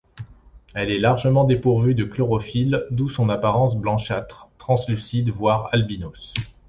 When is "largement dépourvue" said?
0.97-1.93